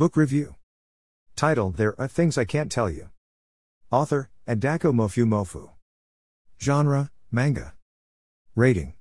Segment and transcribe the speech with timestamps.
[0.00, 0.54] Book Review
[1.36, 3.10] Title There Are Things I Can't Tell You.
[3.90, 5.72] Author Edako Mofumofu.
[6.58, 7.74] Genre Manga.
[8.56, 8.94] Rating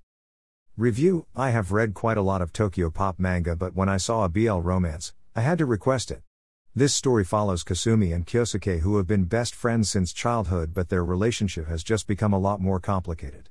[0.75, 4.27] Review I have read quite a lot of Tokyopop manga, but when I saw a
[4.27, 6.21] BL romance, I had to request it.
[6.75, 11.05] This story follows Kasumi and Kyosuke, who have been best friends since childhood, but their
[11.05, 13.47] relationship has just become a lot more complicated.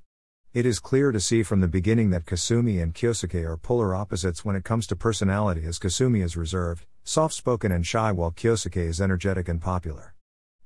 [0.55, 4.47] It is clear to see from the beginning that Kasumi and Kyosuke are polar opposites
[4.47, 8.79] when it comes to personality, as Kasumi is reserved, soft spoken, and shy, while Kyosuke
[8.79, 10.15] is energetic and popular.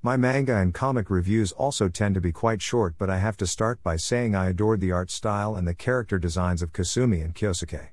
[0.00, 3.46] My manga and comic reviews also tend to be quite short, but I have to
[3.46, 7.34] start by saying I adored the art style and the character designs of Kasumi and
[7.34, 7.88] Kyosuke.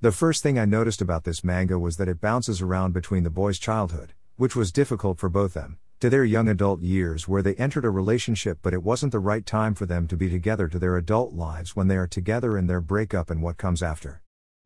[0.00, 3.30] The first thing I noticed about this manga was that it bounces around between the
[3.30, 7.54] boys' childhood, which was difficult for both them, to their young adult years where they
[7.56, 10.78] entered a relationship but it wasn't the right time for them to be together to
[10.78, 14.22] their adult lives when they are together in their breakup and what comes after.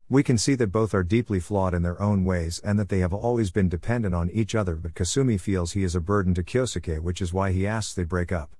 [0.07, 2.99] We can see that both are deeply flawed in their own ways and that they
[2.99, 6.43] have always been dependent on each other but Kasumi feels he is a burden to
[6.43, 8.55] Kyosuke which is why he asks they break up.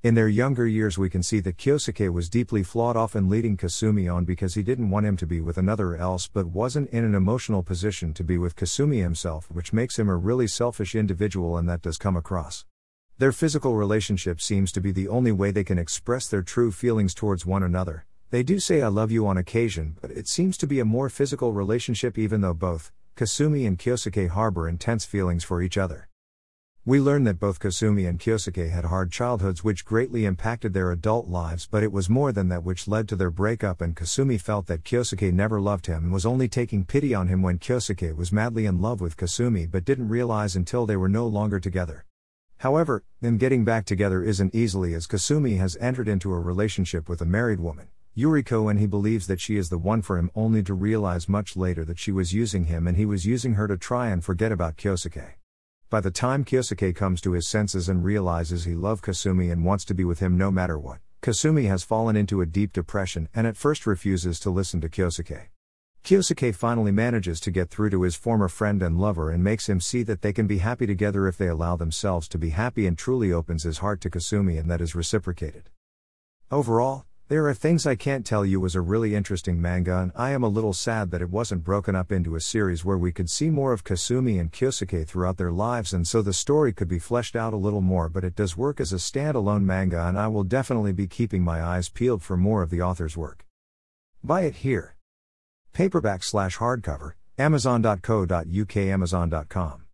[0.00, 4.08] In their younger years, we can see that Kyosuke was deeply flawed, often leading Kasumi
[4.08, 7.16] on because he didn't want him to be with another else but wasn't in an
[7.16, 11.68] emotional position to be with Kasumi himself, which makes him a really selfish individual, and
[11.68, 12.64] that does come across.
[13.18, 17.12] Their physical relationship seems to be the only way they can express their true feelings
[17.12, 18.06] towards one another.
[18.30, 21.08] They do say I love you on occasion, but it seems to be a more
[21.08, 26.07] physical relationship even though both, Kasumi and Kyosuke harbor intense feelings for each other.
[26.88, 31.28] We learn that both Kasumi and Kyosuke had hard childhoods which greatly impacted their adult
[31.28, 34.68] lives, but it was more than that which led to their breakup, and Kasumi felt
[34.68, 38.32] that Kyosuke never loved him and was only taking pity on him when Kyosuke was
[38.32, 42.06] madly in love with Kasumi but didn't realize until they were no longer together.
[42.56, 47.20] However, them getting back together isn't easily as Kasumi has entered into a relationship with
[47.20, 50.62] a married woman, Yuriko, and he believes that she is the one for him only
[50.62, 53.76] to realize much later that she was using him and he was using her to
[53.76, 55.34] try and forget about Kyosuke.
[55.90, 59.86] By the time Kyosuke comes to his senses and realizes he loves Kasumi and wants
[59.86, 63.46] to be with him no matter what, Kasumi has fallen into a deep depression and
[63.46, 65.48] at first refuses to listen to Kyosuke.
[66.04, 69.80] Kyosuke finally manages to get through to his former friend and lover and makes him
[69.80, 72.98] see that they can be happy together if they allow themselves to be happy and
[72.98, 75.70] truly opens his heart to Kasumi and that is reciprocated.
[76.50, 80.30] Overall, there Are Things I Can't Tell You was a really interesting manga, and I
[80.30, 83.28] am a little sad that it wasn't broken up into a series where we could
[83.28, 86.98] see more of Kasumi and Kyosuke throughout their lives and so the story could be
[86.98, 90.28] fleshed out a little more, but it does work as a standalone manga, and I
[90.28, 93.44] will definitely be keeping my eyes peeled for more of the author's work.
[94.24, 94.96] Buy it here.
[95.74, 99.82] Paperback slash hardcover, Amazon.co.uk, Amazon.com.